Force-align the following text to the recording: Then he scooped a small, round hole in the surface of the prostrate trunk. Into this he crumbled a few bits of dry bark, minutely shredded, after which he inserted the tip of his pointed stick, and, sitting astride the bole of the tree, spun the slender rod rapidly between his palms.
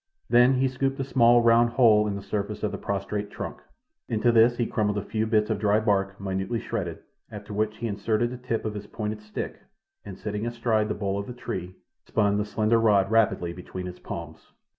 Then 0.31 0.55
he 0.55 0.67
scooped 0.67 0.99
a 0.99 1.03
small, 1.03 1.43
round 1.43 1.69
hole 1.73 2.07
in 2.07 2.15
the 2.15 2.23
surface 2.23 2.63
of 2.63 2.71
the 2.71 2.77
prostrate 2.79 3.29
trunk. 3.29 3.61
Into 4.09 4.31
this 4.31 4.57
he 4.57 4.65
crumbled 4.65 4.97
a 4.97 5.03
few 5.05 5.27
bits 5.27 5.51
of 5.51 5.59
dry 5.59 5.79
bark, 5.79 6.19
minutely 6.19 6.59
shredded, 6.59 7.03
after 7.29 7.53
which 7.53 7.77
he 7.77 7.85
inserted 7.85 8.31
the 8.31 8.37
tip 8.37 8.65
of 8.65 8.73
his 8.73 8.87
pointed 8.87 9.21
stick, 9.21 9.61
and, 10.03 10.17
sitting 10.17 10.47
astride 10.47 10.87
the 10.89 10.95
bole 10.95 11.19
of 11.19 11.27
the 11.27 11.33
tree, 11.33 11.75
spun 12.03 12.39
the 12.39 12.45
slender 12.45 12.79
rod 12.79 13.11
rapidly 13.11 13.53
between 13.53 13.85
his 13.85 13.99
palms. 13.99 14.51